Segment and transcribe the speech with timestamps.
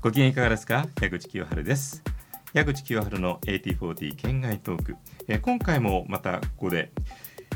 [0.00, 0.86] ご機嫌いかがですか？
[1.00, 2.02] 矢口清春です。
[2.54, 4.96] 矢口清春の AT40 県外トーク、
[5.28, 6.90] えー、今回もまたここで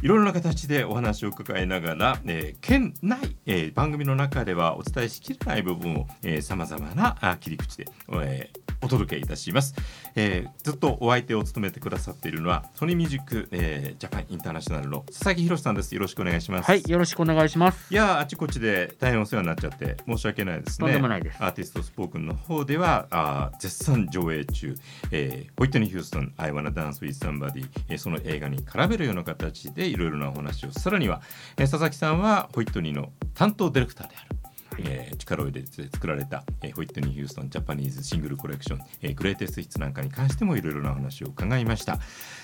[0.03, 6.07] いろいろな形でお話を伺いながら、えー、県内、えー、番組の中ではお伝えしきれない部分を
[6.43, 9.75] さまざまなあ切り口で、えー、お届けいたします、
[10.15, 15.95] えー、ずっとお相手を務めてくださっているのはソニーミュージック、えー、ジャパンインターナショナルの佐々木宏さんです。
[15.95, 16.67] よろしくお願いします。
[16.67, 17.93] はいよろしくお願いします。
[17.93, 20.87] いやあちこちで大変お世話になっちゃって申し訳ないですね。
[20.87, 21.43] とんでもないです。
[21.43, 24.77] アーティストスポークンの方ではあ絶賛上映中、
[25.11, 30.73] えー、ホイットニー・ヒューストン I wanna dance with somebody、えー、その映画に絡めるような形でいろいろなお話を。
[30.73, 31.23] さらには、
[31.57, 34.37] えー、佐々木さんはホイットニーの担当ディレクターである
[34.79, 41.99] えー、力を入れて作られた、えー、ホイットニー・ヒューストンジャパニーズシングルコレクション、えー、グレイテストヒッツなんかに関してもいろいろなお話を伺いました。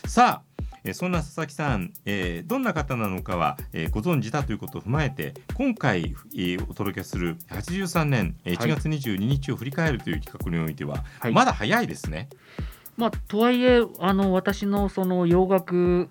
[0.07, 0.51] さあ
[0.85, 12.29] えそんな佐々木さん、えー、どんな方なのかは、えー、ご存知だということを踏まえて今回、えー、お届けする83年1月22日を振り返るという企画においては、はい、まだ早いですね。
[12.97, 16.11] まあ、とはいえあの私のその洋楽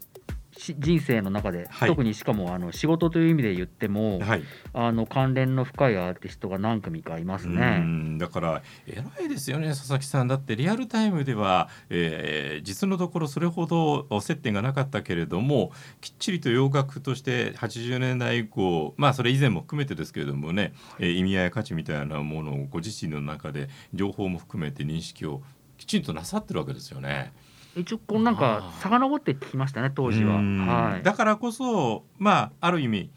[0.51, 8.17] 人生の中で、はい、特にしかもあの仕事という意味で言っても、はい、あの関連の深いアーティストが何組かいますね。
[8.17, 10.27] だから偉いですよね佐々木さん。
[10.27, 25.41] だってリアルタイムでは、えー、実のところそれほど接点がなかったけれどもきっちりと洋楽として80年代以降まあそれ以前も含めてですけれどもね、えー、意味合いや価値みたいなものをご自身の中で情報も含めて認識を
[25.77, 27.31] きちんとなさってるわけですよね。
[27.79, 33.11] 一応こうなんか遡って聞きましたね当時は、はい、だからこそまあある意味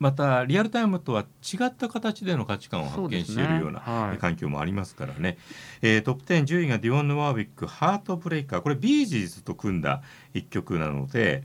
[0.00, 5.36] またリアルタイムとは違った形での価値観を発見しているような、はい、環境もありますからね、
[5.82, 10.02] えー、トップ10 10位がディオンヌ・ワーウィック「Heartbreaker」これビージーズと組んだ
[10.32, 11.44] 一曲なので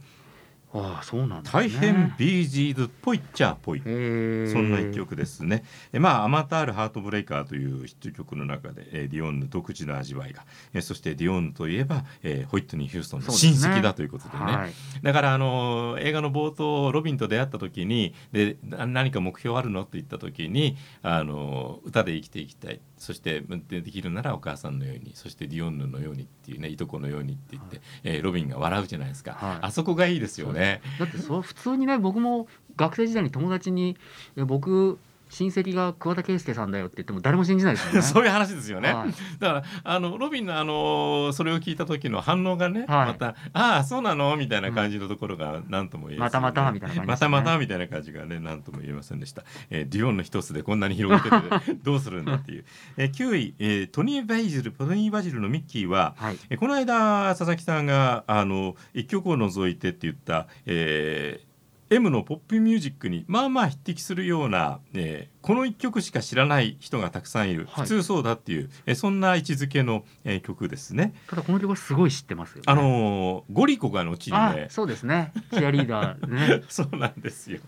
[0.78, 3.82] ああそうなん、ね、大変ビージーズっぽいっちゃっぽい。
[3.82, 5.64] そんな一曲ですね。
[5.94, 19.82] えまあ数多ある「Heartbreaker」というヒット曲の中で、えー、ディオンヌ独自の味わいが、えー、そしてディオンヌといえば、えー、ホイットニー・ヒューストンの親戚だということでね、ねはい、だからあの映画の冒頭ロビンと出会った時にで何か目標あるの？
[19.82, 30.82] って言った時にあの歌で生きていきたいそしてできるならお母さんのようにそしてディオンヌのようにっていうねいとこのようにって言って、はい、えー、ロビンが笑うじゃないですか、はい、あそこがいいですよね。
[31.00, 33.98] だってそう普通にね僕も学生時代に友達に
[34.36, 34.98] 僕
[35.36, 38.02] 親戚が桑田佳祐さんだよって言っても誰も信じないですよね。
[38.08, 52.66] そういう話ですよね、はい、だからあのロビンのあのそれを聞いた時の反応がね、はい、また「ああそうなの?」みたいな感じのところが何とも言えま、ね、またまたみたいな感じ、ね、またまたみたいな感じがね何とも言えませんでした、えー、ディオンの一つでこんなに広げてて どうするんだっていう、
[52.96, 61.55] えー、9位、えー、トニー・バジルトニー・バジルのミッキーは、はい、えー、この間佐々木さんがあの一曲を除いてって言った、えー
[61.96, 71.14] M のポップミュージックにまあまあ匹敵するような、えー、この1曲しか知らない人がたくさんいる、はい、普通そうだっていう、えー、そんな位置づけの、えー、曲ですね。
[71.30, 75.32] ただこの曲はすごい知ってますよ、ね、あのー、ゴリコが後にねそうですね。
[75.54, 76.64] チアリーダーね。
[76.68, 77.60] そうなんですよ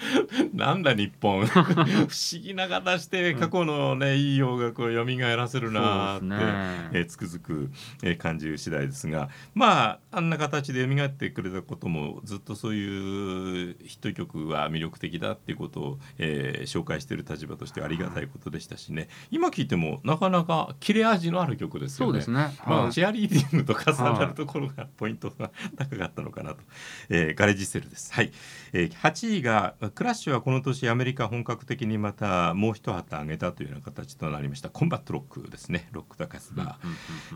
[0.54, 1.46] なんだ日本。
[1.46, 6.36] 不思議な形で過去のね、いい洋楽を蘇らせるなって、ね。
[6.92, 7.70] えー、つくづく、
[8.02, 9.28] えー、感じる次第ですが。
[9.54, 19.08] まああんな形で蘇ってくれたこともずっとそういうヒット曲は魅力的だっていうことを、えー、紹介している立場としてありがたいことでしたしね。
[19.30, 22.12] 今聞いてもなかなか切れ味のある曲ですよね。
[22.12, 26.58] そうですね、まあ、チアリーディングと重なるところがポイントが高かったのかなと、
[27.08, 28.12] えー、ガレージセルです。
[28.12, 28.32] はい、
[28.72, 34.70] えー、8位がクラッシュはこの年アメリカ本格的にまたもう一旗上げたというような形となりました。
[34.70, 35.88] コンバットロックですね。
[35.92, 36.78] ロックダカスバ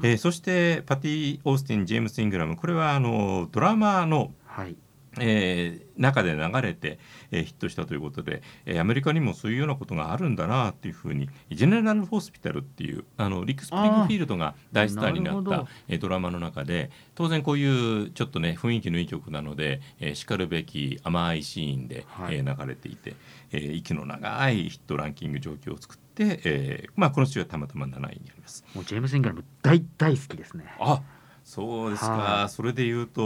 [0.03, 2.57] ー、えー、そしてパティ・オースティンジェームス・イングラム。
[2.57, 4.77] これはあのドラマの、はい
[5.21, 6.99] えー、中で流れて、
[7.31, 23.15] えー、ヒットしたということで、えー、アメリカにもそういうようなことがあるんだなっていうふうに General Hospital っていうあのリック・スプリングフィールドが大スターになった、えー、ドラマの中で当然こういうちょっとね雰囲気のいい曲なので、えー、しかるべき甘いシーンで、はい、えー、流れていて、
[23.53, 28.65] えー、息の長いヒットランキング状況を作って、えーまあ、この週はたまたま7位にあります。
[28.75, 30.65] もうジェームス・イングラム大大好きですね。
[30.79, 31.03] あ
[31.45, 33.23] そうですか、はそれで言うと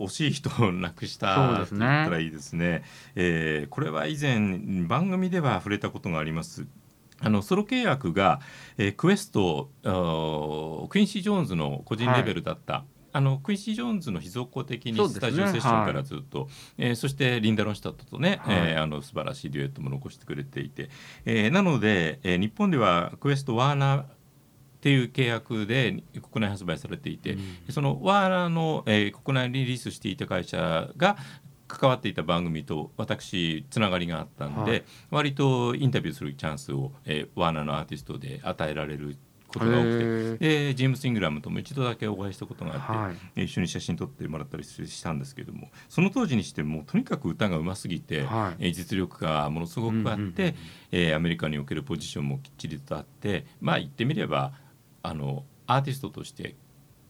[0.00, 2.82] 惜しい人を亡くしたと言ったらいいですね。
[3.14, 6.66] えー、これは以前番組では触れたことがあります。
[7.20, 8.40] あのソロ契約が、
[8.76, 9.70] えー、クエスト
[10.88, 16.44] クインシー・ジョーンズの個人レーベルだった、はい、あのクインシー・ジョーンズの秘蔵っ子的にスタジオセッションからずっと、ね。
[16.44, 20.88] はい、えー、そしてリンダ・ロンシュタットとね、はい、えー、あの素晴らしいデュエットも残してくれていて、
[21.24, 24.04] えー、なので、えー、日本ではクエストワーナー
[24.80, 31.18] っていう契約で国内発売されていて、うん、そのワーナーの、えー、国内リリースしていた会社が
[31.68, 39.18] 関わっていた番組と私つながりがあったんで、はい、割とインタビューするチャンスを、えー、ワーナーのアーティストで与えられる
[39.48, 50.54] ことが多くてでジェームス・イングラムとも一度だけお会いしたことがあって、はい、一緒に写真撮ってもらったりしたんですけどもその当時にしてもとにかく歌がうますぎて、はい、実力がものすごくあって、
[50.92, 54.52] えアメリカにおけるポジションもきっちりとあってまあ言ってみれば
[55.02, 56.56] あのアーティストとして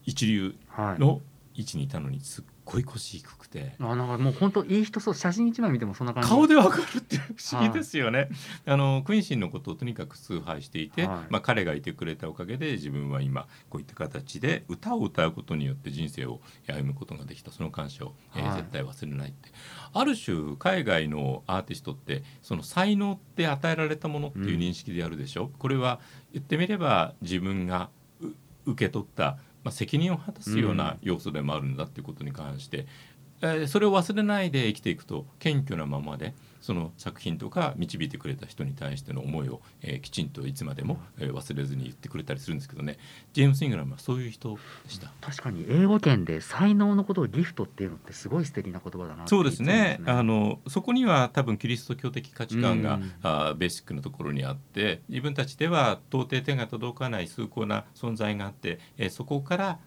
[0.05, 0.55] 一流
[0.99, 1.21] の
[1.55, 3.75] 位置にいたのにすっごい腰低くて。
[3.81, 6.29] あなんかもう本当いい人そう写真一枚見てもそんな感じ。
[6.29, 8.29] 顔でわかるって不思議ですよね、はい、
[8.67, 17.51] あのクインシーのことをとにかく崇拝していて、はい、まあ、彼がいてくれたおかげで自分は今こういった形で歌を歌うことによって人生を歩むことができた。
[17.51, 19.51] その感謝を、えー、絶対忘れないって。
[19.93, 26.01] ある種海外のアーティストってその才能って与えられたものっていう認識であるでしょ、うん、これは
[26.33, 27.91] 言ってみれば自分が
[28.67, 32.87] 受け取ったまあ、責任を果たすような要素でもあるんだっていうことに関して、
[33.43, 42.99] うん、えー、それを忘れないで生きていくと謙虚なままでその作品とか導いてくれた人に対しての思いを、えー、きちんといつまでも、えー、忘れずに言ってくれたりするんですけどね。
[43.33, 45.11] ジェームス・イングラムはそういう人でした。
[45.21, 59.79] 確かに英語圏で才能のことをギフトっていうのってすごい素敵な言葉だなそうですね、ね、あのそこには多分キリスト教的価値観が、うん、あベーシックなところにあって自分たちでは到底手が届かない崇高な存在があって、えー、そこから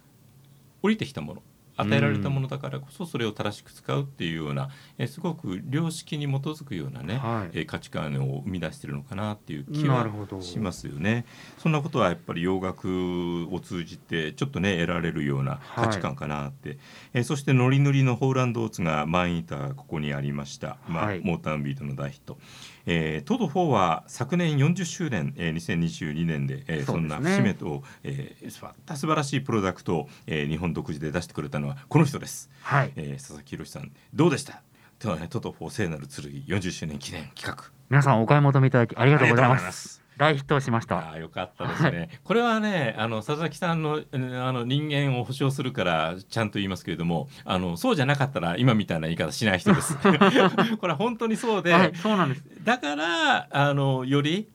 [0.81, 1.43] 降りてきたもの
[1.75, 10.07] 与えられたものだからこそそれを正しく使うっていうような、えすごく良識に基づくようなね、はい、え価値観を生み出してるのかなっていう気は
[10.41, 11.25] しますよね。
[11.57, 16.79] そんなことはやっぱり洋楽を通じてちょっとね得られるような価値観かなって、はい、
[17.13, 22.37] えそしてノリノリのホーランドーツがマインターここにありました、まあ、はい、モーターンビートの大ヒット。
[22.85, 32.91] えー、トド4は昨年40周年、えー、2022年で、えー、そんな節目と、えー、素晴らしいプロダクトを、えー、日本独自で出してくれたのはこの人です、はい。
[32.95, 34.61] えー、佐々木宏さんどうでした？
[34.99, 36.25] トト4聖なる剣
[36.59, 37.71] 40周年記念企画。
[37.89, 41.11] 皆さんお買い求めいただきありがとうございます大ヒットしました。
[41.11, 44.17] あよかったですね、はい、これはねあの佐々木さんのあ
[44.51, 49.97] の人間を保証するからちゃんと言いますけれどもあのそうじゃなかったら今みたいな言い方しない人です。
[50.77, 52.43] これは本当にそうで、はい、そうなんです。
[52.63, 54.49] だからあのより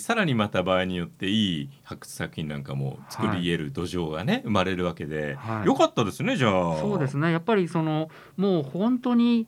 [0.00, 6.76] さらにまた場合によっていい発掘作品なんかも作り得る土壌がね、はい、生まれるわけで、はい、よかったですねじゃあ。
[6.78, 7.32] そうですね。
[7.32, 9.46] やっぱりそのもう本当に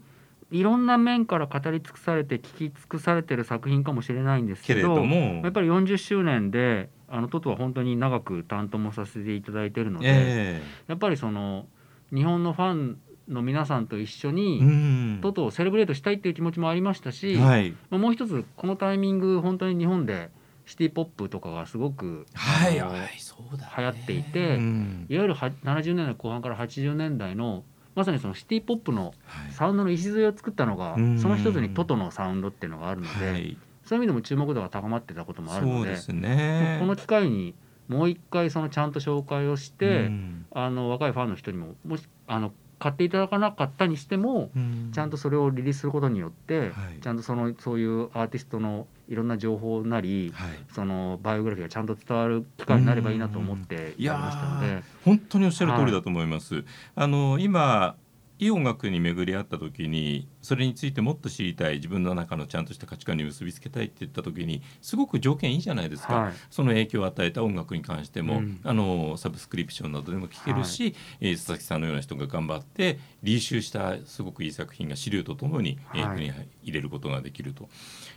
[0.50, 11.66] いろんな面から語り尽くされて聞き尽くされてる作品かもしれないんですけどやっぱり40周年であのトトは本当に長く担当もさせていただいてるので、えー、やっぱりその
[12.14, 12.98] 日本のファン
[13.28, 20.30] の皆さんと一緒にトトをセレブレートしたいっていう気持ちもありましたし、はい、まあ、もう一つこのタイミング本当に日本で
[20.64, 27.64] シティ・ポップとかがすごく、はい、流行っていて、うん、いわゆる70年代後半から80年代の
[27.98, 29.12] まさにそのシティ・ポップの
[29.50, 37.56] サウンドの礎を作ったのが、はい、その一つにトトのサウンドっていうのがあるので、はい、そういう意味でも注目度が高まってたこともあるのでで、ね、この機会に
[37.88, 40.10] もう一回そのちゃんと紹介をして、
[40.52, 44.50] あの若いファンの人にももしあの買っていただかなかったにしても、
[44.92, 56.56] ちゃんとそれをリリースすることによって、はい、ちゃんとそのそういうアーティストのいろんな情報なり、はい、そのバイオグラフィーがちゃんと伝わる機会になればいいなと思ってやりましたので本当におっしゃる通りだと思います。
[56.56, 56.64] はい、
[56.96, 57.96] あの今
[58.38, 77.68] いい音楽に巡り合った時にそれについてもっと知りたい自分の中のちゃんとした価値観に結びつけたいって言った時にすごく条件いいじゃないですか、はい、その影響を与えた音楽に関しても、うん、あのサブスクリプションなどでも聴けるし、はい、えー、佐々木さんのような人が頑張って履修したすごくいい作品が資料とともに、はい、えー、手に入れることができると、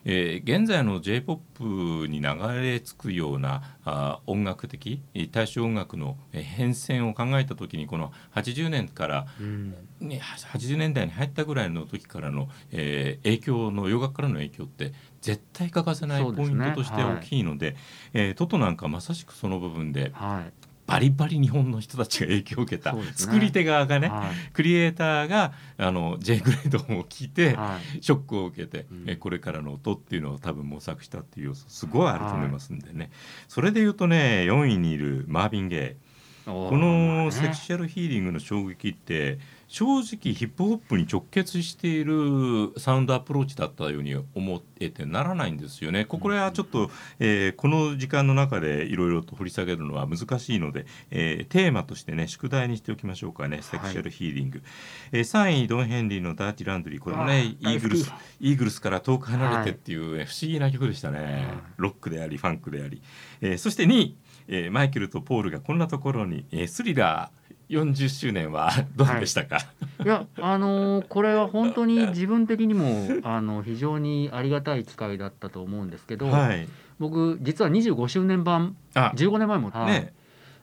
[0.06, 1.64] えー、現在の j p o p
[2.10, 9.76] に流れ着くようなあ音楽的大衆音楽の変遷を考えた時にこの80年から、うん、
[10.12, 14.92] ね、80年代に入ったぐらいの時からの、えー、影響の洋楽からの影響って
[15.22, 20.52] 絶対欠かせないポイントとして大きいので、ねはい、えー、トトなんかまさしくその部分で、はい、
[20.86, 33.10] バリバリ日本の人たちが影響を受けた、ね、作り手側がね、はい、クリエイターがあの J グレードを聞いて、はい、ショックを受けて、うん、えこれからの音っていうのを多分模索したっていう要素すごいあると思いますんでね、はい、
[33.48, 36.12] それで言うとね4位にいるマービン・ゲイ。
[36.46, 39.38] このセクシャルヒーリングの衝撃って
[39.72, 46.04] 正直ヒップホップに直結しているサウンドアプローチだったように思えてならないんですよね。
[46.04, 53.62] これはちょっと、えー、この時間の中でいろいろと掘り下げるのは難しいので、えー、テーマとしてね宿題にしておきましょうかね。
[53.62, 54.68] セクシャルヒーリング、はい、
[55.14, 58.12] えー、3位ドン・ヘンリーの「ダーティ・ランドリー」これもねイーグルス
[58.42, 61.48] イーグルスから遠く離れてっていう、ね、不思議な曲でしたね、
[61.78, 63.02] ロックでありファンクであり、
[63.40, 64.18] えー、そして2位、
[64.50, 67.41] えー、マイケルとポールがこんなところに、えー、スリラー
[67.72, 69.62] 40周年は どうでしたか、は
[70.02, 76.68] い、いやあのー、これは本当に 自分的にもあの非常にありがたい機会だったと思うんですけど、はい、
[77.00, 80.14] 僕実は25周年版15年前も、ね、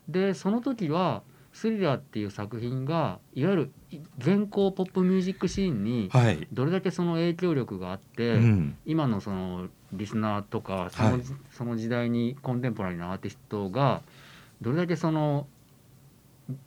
[0.06, 1.22] でその時は
[1.52, 3.70] 「スリラー」っていう作品がいわゆる
[4.18, 6.10] 現行ポップミュージックシーンに
[6.52, 14.02] どれだけその影響力があって、はいうん、今のそのリスナーとかそのはい、その時代にコンテンポラリーなアーティストが
[14.60, 15.46] どれだけその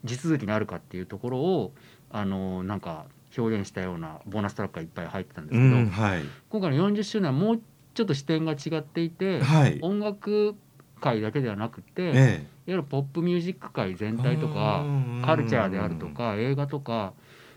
[0.03, 1.73] 地続きにあるかっていうところを
[2.09, 3.05] あのなんか
[3.37, 7.61] 表現したようなボーナストラックがいっぱい入ってたんですけど、うんはい、今回の40周年はもう
[7.93, 10.55] ちょっと視点が違っていて、はい、音楽
[10.99, 14.85] 界だけではなくて、ええ、いわゆるポップミュージック界全体とか
[15.25, 17.13] カルチャーであるとか映画とか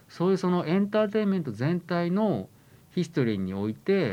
[0.09, 2.49] そういうそのエンターテインメント全体の
[2.95, 4.13] ヒストリーにおいて、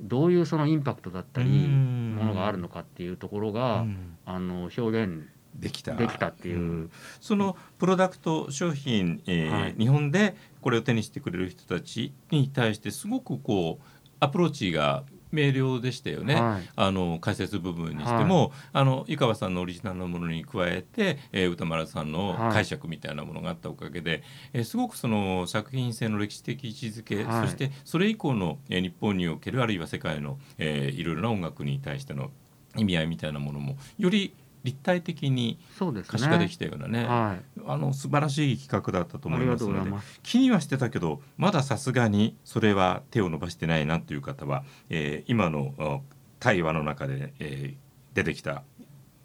[0.00, 3.84] どういうそのインパクトだったりものがあるのかっていうところが、
[4.24, 5.94] あの表現できた。
[5.94, 13.84] できたっていう、うん、そのプロダクト商品、えー、はい、日本でこれを手にしてくれる人たちに対してすごくこう
[14.20, 24.22] アプローチが明瞭でしたよね、はい、あの解説部分にしても、はい、あの湯川さんのオリジナルのものに加えて、えー、歌丸さんの解釈みたいなものがあったおかげで、はい、
[24.54, 32.30] えー、すごくその作品性の歴史的位置づけ、そしてそれ以降の、えー、日本におけるあるいは世界の、えー、いろいろな音楽に対しての
[32.76, 35.58] 意味合いみたいなものもより立体的に
[36.06, 39.90] 可視化できたようなね、ねはい、あの素晴らしい企画だったと思いますので
[40.22, 46.02] 気にはしてたけどまださすがにそれは手を伸ばしてないなという方は、えー、今の
[46.40, 48.64] 対話の中で、えー、出てきた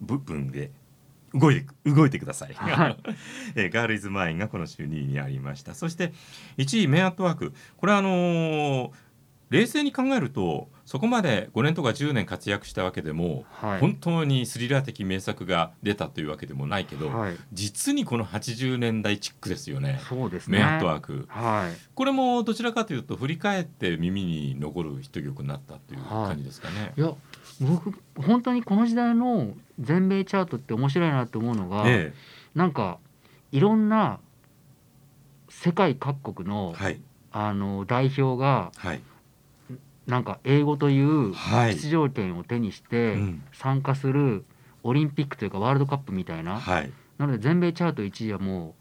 [0.02, 0.70] 部分で
[1.32, 2.96] 動いて動いてください、はい、
[3.54, 5.74] えー、ガールイズマインがこの週2位にありました。
[5.74, 6.12] そして
[6.58, 7.54] 1位メンアットワーク。
[7.76, 8.90] これはあのー、
[9.50, 20.00] 冷静に考えるとそこまで5年とか10年活躍したわけでも、はい、本当にスリラー的名作が出たというわけでもないけど、はい、実にこの80年代チックですよね。
[20.08, 20.58] そうですね。
[20.58, 26.92] メアットワーク、はい、これもどちらかというと振り返って耳に残るヒット曲になったという感じですかね。
[26.96, 27.12] いや
[27.60, 32.14] 僕本当にこの時代の全米チャートって面白いなと思うのが、ええ、
[32.54, 32.98] なんか
[33.52, 34.20] いろんな
[35.48, 36.74] 世界各国の,、
[37.32, 39.00] あの代表が、はい
[40.10, 41.34] なんか英語という
[41.72, 43.16] 出場権を手にして
[43.52, 44.44] 参加する
[44.82, 48.74] オリンピックというかワールドカップみたいな、はい、なので全米チャート1位はも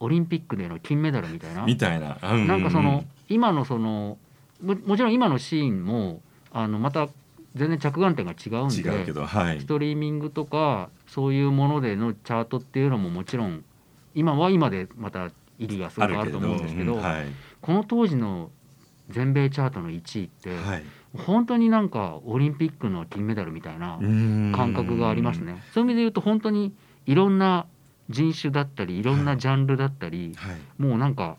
[0.00, 1.64] うオリンピックでの金メダルみたいな。
[1.64, 4.18] みたいな、うんうん、なんかその今のその
[4.62, 6.20] もちろん今のシーンも
[6.52, 7.08] あのまた
[7.54, 8.90] 全然着眼点が違うんで、
[9.20, 13.64] はい、ストリーミングとかそういうものでのチャートっていうのももちろん
[14.14, 17.26] 今は今でまた意義がすごくあると思うんですけど、うんはい、
[17.60, 18.50] この当時の
[19.10, 20.84] 全米チャートの1位って、はい、
[21.16, 25.62] 本当になんかオリンピックの金メダルみたいな感覚がありますね。
[25.72, 26.74] そういう意味で言うと本当に
[27.06, 27.66] いろんな
[28.08, 30.52] 人種だったりいろんなジャンルだったり、はい。
[30.52, 31.36] はい、もうなんか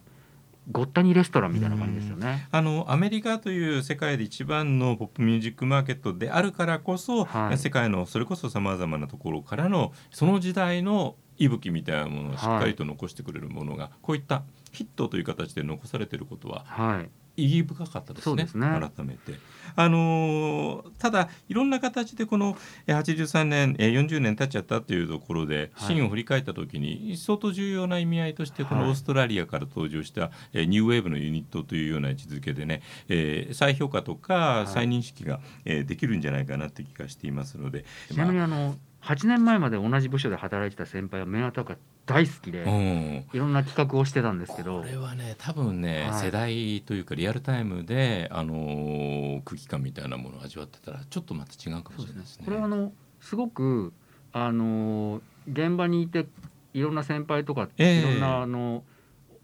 [0.69, 2.47] ごったにレストランみたいな感じですよね。
[2.51, 18.49] あのアメリカという世界で一番のポップミュージックマーケットであるからこそ、はい、世界のそれこそさまざまなところからのその時代の息吹みたいなものをしっかりと残してくれるものが、こういったヒットという形で残されていることは、はい、意義深かったですね、ね、
[18.95, 19.33] 改めて。
[19.75, 37.85] あのー、ただいろんな形でこの83年40年経っちゃったというところでシーンを振り返った時に相当重要な意味合いとしてこのオーストラリアから登場した、えニューウェーブのユニットというような位置づけでね、えー、再評価とか再認識が、えできるんじゃないかなって気がしていますので。
[38.11, 38.75] ちなみにあの
[39.07, 52.45] 8年前まで同じ部署で働いてた先輩はメアタカ大好きで、うん、いろんな企画をしてたんですけどこれはね多分ね、はい、世代というかリアルタイムで、あのー、空気感みたいなものを味わってたらちょっとまた違うかもしれないですね。
[52.45, 53.93] これはあのすごく、
[54.33, 56.25] あのー、現場にいて
[56.73, 58.83] いろんな先輩とか、えー、いろんなあの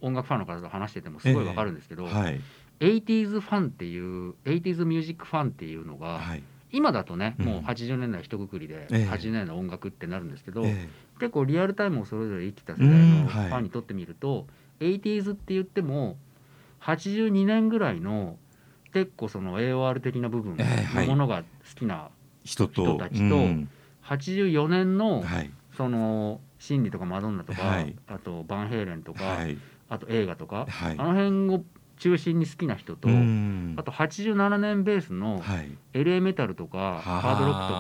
[0.02, 2.42] 音楽ファンの方と話しててもすごいわかるんですけど、えーはい、
[2.80, 6.44] 80s ファンっていう 80s ミュージックファンっていうのが、はい
[6.74, 10.64] 今だとね、もう80年代一括りで80年代の音楽ってなるんですけど、
[11.20, 14.48] 結構リアルタイムをそれぞれ生きた世代のファンにとってみると、
[14.82, 16.18] うんはい、80s って言っても
[16.82, 18.38] 82年ぐらいの
[18.92, 22.10] 結構その AOR 的な部分のものが好きな
[22.44, 23.50] 人たちと、
[24.06, 25.24] 84年の
[25.78, 29.38] その心理とかマドンナとか、あとバンヘイレンとか、
[29.90, 31.64] あと映画とか、あの辺を
[32.04, 35.42] 中心に好きな人と、あと87年ベースの
[35.94, 37.74] LA メタルとか、ハードロックと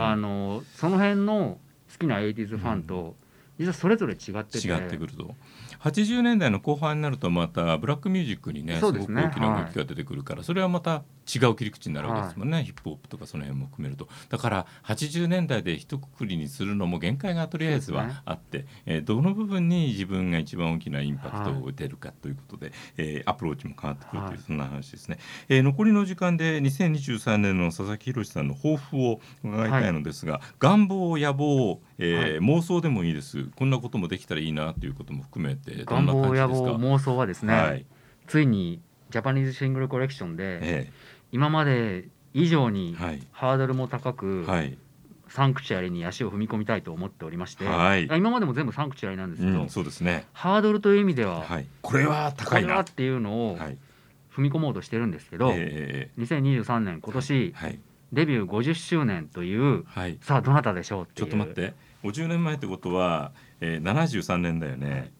[0.00, 1.60] か、あのその辺の
[1.92, 3.14] 好きな 80s ファンと、
[3.60, 4.66] 実はそれぞれ違ってて。
[4.66, 5.36] 違ってくると
[5.82, 14.08] 80年代の後半になるとまたブラックミュージックにねすごく大きな動きが出てくるから、それはまた違う切り口になるわけですもんね、はい、ヒップホップとかその辺も含めると。
[14.28, 25.18] だから80年代で一括りにするのも限界がとりあえずはあって、ねえー、どの部分に自分が一番大きなインパクトを打てるかということで、はい、えー、アプローチも変わってくるという、そんな話ですね、
[25.48, 33.44] えー、残りの時間で2023年の佐々木宏さんの抱負を伺いたいのですが、願望野望えー、妄想でもいいです。
[33.56, 37.86] こんなこともできたらいいなということも含めて願望野望妄想はですね、はい、
[38.26, 40.58] ついにジャパニーズシングルコレクションで、え
[40.88, 40.92] え、
[41.32, 42.96] 今まで以上に
[43.32, 44.78] ハードルも高く、はい、
[45.28, 52.80] サンクチュアリに足を踏み込みたいと思っておりまして、はい、今までも全部サンクチュアリなんですけど、うん、そうですね、ハードルという意味では、はい、これは高いな。
[52.80, 53.58] っていうのを
[54.34, 57.78] 踏み込もうとしてるんですけど、えー、2023年今年、はい、
[58.12, 61.74] デビュー50周年という、はい、さあどなたでしょうちょっと待って。
[62.02, 65.12] 50年前ってことは、えー、73年だよね、はい、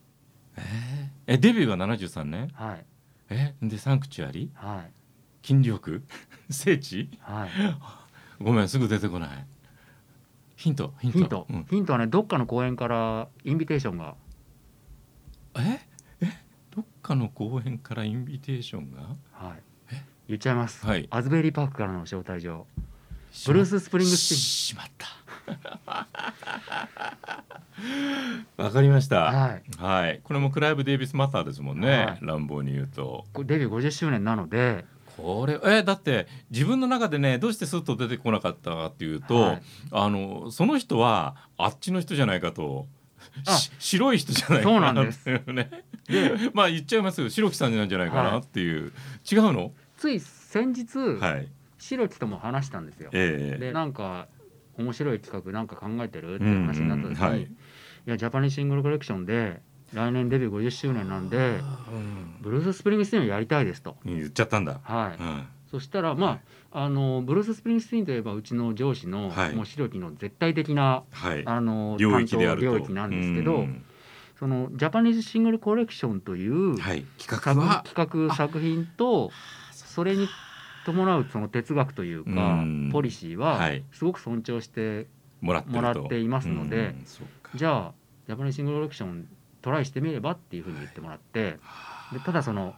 [1.27, 2.49] えー、えデビューが73年？
[2.55, 2.85] はい。
[3.31, 4.85] えでサンクチュアリは
[5.43, 5.47] い。
[5.47, 6.05] 筋力？
[6.51, 7.51] 聖地はい。
[8.43, 9.47] ごめんすぐ出てこない。
[10.57, 11.19] ヒントヒント。
[11.19, 11.47] ヒント。
[11.49, 14.15] うん、ヒントはねどっかの公園からインビテーションが。
[15.57, 15.81] え？
[16.21, 16.27] え？
[16.75, 19.17] どっかの公園からインビテーションが？
[19.33, 19.63] はい。
[20.29, 22.67] 言っちゃいます、はい、アズベリーパークからの招待状。
[23.47, 25.07] ブルース・スプリングスティンしまった
[28.57, 33.25] わかりました、はい、はい、これもクライブ・デイビス・マターですもんね、はい、乱暴に言うと。
[33.45, 34.85] デビュー50周年なので。
[35.17, 42.87] これえだって自分の中でねどうしてスッと出てこなかったかっていうと、はい、あのその人はあっちの人じゃないかと。
[43.79, 45.71] 白い人じゃないかなっていうね。
[46.55, 47.29] まあ言っちゃいますよ。
[47.29, 48.93] 白木さんなんじゃないかなっていう、
[49.31, 49.73] 違うの？
[49.99, 53.11] つい先日、はい、白木とも話したんですよ。
[53.13, 54.27] えー、でなんか
[54.81, 57.49] 面白い企画なんか考えてるって話になった時に、うんうんはい、い
[58.07, 59.61] やジャパニーズシングルコレクションで
[59.93, 63.97] 来年デビュー50周年なんで、うん、ブルース・スプリングスティーンをやりたいですと。
[64.05, 64.81] 言っちゃったんだ。
[64.83, 66.41] はい、うん、そしたらま
[66.73, 73.67] ああのブルース・スプリングスティーンといえばうちの上司の、はい、もう白木の絶対的な、はい、あの領域である領域なんですけど、
[74.39, 79.33] そのジャパニーズシングルコレクションという、はい、企画企画作品と
[79.73, 80.29] それに
[80.93, 85.07] 伴うその哲学というかポリシーはすごく尊重して
[85.41, 86.95] もらっていますので
[87.55, 87.93] じゃあ
[88.27, 89.29] ジャパニーシングルコレクション
[89.63, 91.59] トライしてみればっていうふうに言ってもらって
[92.13, 92.75] でただその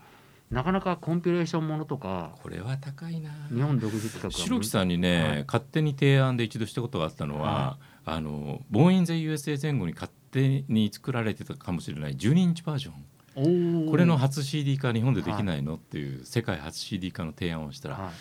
[0.53, 3.31] なかなかコンピレーションものとかこれは高いな。
[3.51, 12.95] 日本独自企画白木さんにね、はい、勝手に提案で一度したことがあったのは、はい、あのボーイン・ゼ USA 前後に勝手に作られてたかもしれない12インチバージョン
[13.35, 18.13] これの初 CD 化日本でできないの、っていう世界初 CD 化の提案をしたら、はい、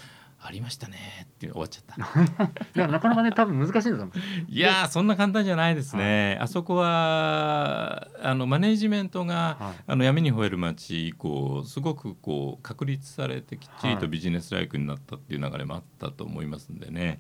[0.44, 1.96] ありましたねって終わっちゃった。
[1.96, 17.20] い やなかなかね多分難しいんだと思ういやそんな簡単じゃないですね、はい、あそこはあのマネジメントが、はい、あの闇に吠える街以降すごくこう確立されてきっちりとビジネスライクになったっていう流れもあったと思いますんでね。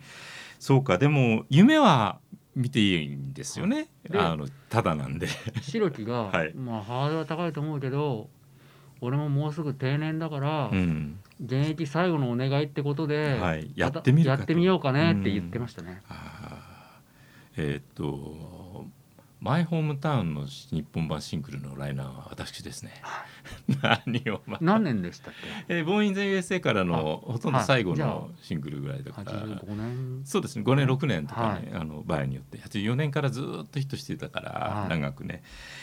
[0.59, 2.19] そうかでも夢は
[2.55, 3.87] 見ていいんですよね。
[4.13, 5.27] あのただなんで。
[5.61, 8.29] 白木が、 はい、まあハードルは高いと思うけど、
[8.99, 16.01] 俺ももうすぐ定年だから、うん、現役最後のお願いってことで、はい、やってみるやってみようかねって言ってましたね。
[17.57, 18.70] うん、えー、っと
[19.41, 22.91] マイホームタウンの日本版シングルのライナーは私ですね。
[23.81, 25.33] 何を、まあ、何年でしたっ
[25.67, 25.79] け？
[25.79, 29.31] えー、ボーインゼ USA からのほとんど最後のシングルぐらいだから。
[29.31, 30.21] 85年。
[30.25, 30.63] そうですね。
[30.63, 34.51] 5年6年とかね、はい、あの場合によって84年からずっとヒットしてたから、
[34.81, 35.41] はい、長くね。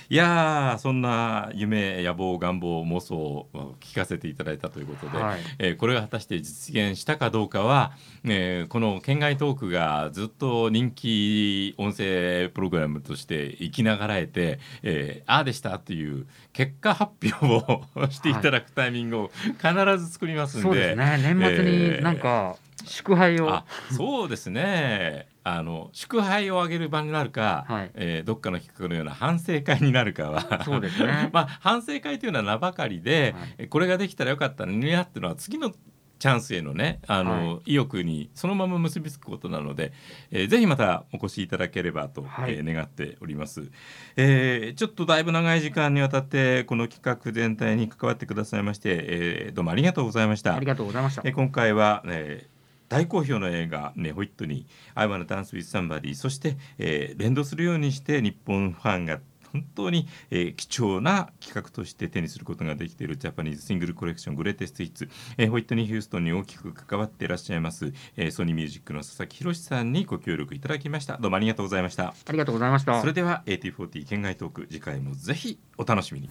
[0.09, 7.91] いやそんな夢野望願望妄想を聞かせていただいたということで、はい、えー、これが果たして実現したかどうかは、
[8.23, 19.31] えー、この県外トークがずっと人気音声プログラムとして生きながらえて、えー、ああでしたっていう結果発表をしていただくタイミングを
[19.63, 21.35] 必ず作りますんで、はい、そうですね。
[21.35, 23.63] 年末になんか、祝杯を。
[23.97, 25.27] そうですね。
[25.45, 30.63] あの祝杯をあげる場になるか、はい、えー、どっかの企画のような反省会になるかは。
[30.65, 31.31] そうですね。
[31.33, 35.73] まあ反省会というのは名ばかりで、はい、これができたらよかったのになっていうのは次の
[36.19, 39.93] チャンスへのねあの、はい、意欲にそのまま結びつくことなので、
[40.31, 43.71] えー、ぜひまたお越しいただければと、はい、えー、願っております、
[44.17, 50.55] えー、ちょっとだいぶ長い時間にわたってこの企画全体に関わってくださいまして、えー、どうもありがとうございました。
[50.55, 59.21] ありがとうございました、えー、今回は、えー大好評の映画、ね、ホイットニー「I wanna dance with somebody」そして、えー、連動するようにして日本ファンが
[59.53, 71.17] 本当に、えー、貴重な企画として手にすることができているジャパニーズシングルコレクショングレーテストヒッツ、えー、ホイットニー・ヒューストンに大きく関わっていらっしゃいます、えー、ソニーミュージックの佐々木宏さんにご協力いただきました。
[71.19, 72.15] どうもありがとうございました。
[72.27, 73.01] ありがとうございました。
[73.01, 76.29] それでは AT40 県外トーク次回もぜひお楽しみに。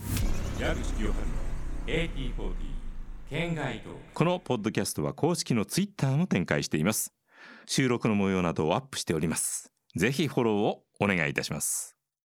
[0.59, 1.33] 矢口清春の
[1.87, 2.53] AT40
[3.29, 3.81] 県外
[4.13, 7.13] このポッドキャストは公式のツイッターも展開しています。
[7.65, 9.71] 収録の模様などをアップしております。
[9.97, 11.96] ぜひフォローをお願いいたします